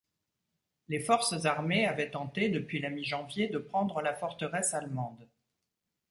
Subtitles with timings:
[0.87, 5.29] Les forces armées avaient tenté, depuis la mi-janvier, de prendre la forteresse allemande.